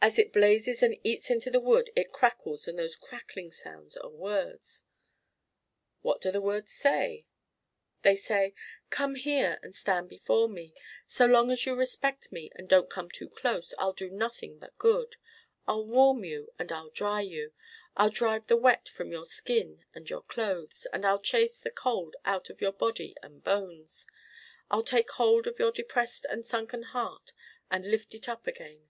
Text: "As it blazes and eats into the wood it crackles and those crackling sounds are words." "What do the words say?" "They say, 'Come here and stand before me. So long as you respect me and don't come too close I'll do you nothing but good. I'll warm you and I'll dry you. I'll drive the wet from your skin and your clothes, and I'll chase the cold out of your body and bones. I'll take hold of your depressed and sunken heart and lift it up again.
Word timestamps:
"As 0.00 0.16
it 0.16 0.32
blazes 0.32 0.80
and 0.80 0.96
eats 1.02 1.28
into 1.28 1.50
the 1.50 1.58
wood 1.58 1.90
it 1.96 2.12
crackles 2.12 2.68
and 2.68 2.78
those 2.78 2.94
crackling 2.94 3.50
sounds 3.50 3.96
are 3.96 4.08
words." 4.08 4.84
"What 6.02 6.20
do 6.20 6.30
the 6.30 6.40
words 6.40 6.72
say?" 6.72 7.26
"They 8.02 8.14
say, 8.14 8.54
'Come 8.90 9.16
here 9.16 9.58
and 9.60 9.74
stand 9.74 10.08
before 10.08 10.48
me. 10.48 10.72
So 11.08 11.26
long 11.26 11.50
as 11.50 11.66
you 11.66 11.74
respect 11.74 12.30
me 12.30 12.48
and 12.54 12.68
don't 12.68 12.88
come 12.88 13.10
too 13.10 13.28
close 13.28 13.74
I'll 13.76 13.92
do 13.92 14.04
you 14.06 14.12
nothing 14.12 14.60
but 14.60 14.78
good. 14.78 15.16
I'll 15.66 15.84
warm 15.84 16.24
you 16.24 16.52
and 16.60 16.70
I'll 16.70 16.90
dry 16.90 17.22
you. 17.22 17.52
I'll 17.96 18.08
drive 18.10 18.46
the 18.46 18.56
wet 18.56 18.88
from 18.88 19.10
your 19.10 19.26
skin 19.26 19.84
and 19.96 20.08
your 20.08 20.22
clothes, 20.22 20.86
and 20.92 21.04
I'll 21.04 21.20
chase 21.20 21.58
the 21.58 21.72
cold 21.72 22.14
out 22.24 22.48
of 22.50 22.60
your 22.60 22.72
body 22.72 23.16
and 23.20 23.42
bones. 23.42 24.06
I'll 24.70 24.84
take 24.84 25.10
hold 25.10 25.48
of 25.48 25.58
your 25.58 25.72
depressed 25.72 26.24
and 26.30 26.46
sunken 26.46 26.84
heart 26.84 27.32
and 27.68 27.84
lift 27.84 28.14
it 28.14 28.28
up 28.28 28.46
again. 28.46 28.88